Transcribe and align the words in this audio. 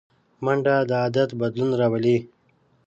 منډه 0.43 0.75
د 0.89 0.91
عادت 1.01 1.29
بدلون 1.39 1.71
راولي 1.79 2.17